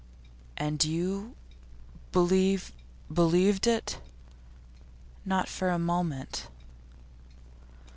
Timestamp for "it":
3.67-3.99